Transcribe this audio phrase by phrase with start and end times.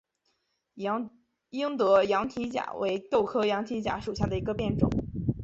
[1.51, 4.89] 英德羊蹄甲为豆科羊蹄甲属下的一个变种。